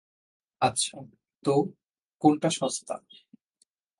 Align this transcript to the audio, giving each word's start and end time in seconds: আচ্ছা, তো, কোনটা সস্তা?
আচ্ছা, 0.61 0.97
তো, 1.45 1.53
কোনটা 2.21 2.49
সস্তা? 2.49 2.95